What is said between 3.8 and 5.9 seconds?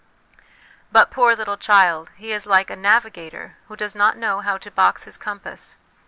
not know how to box his compass.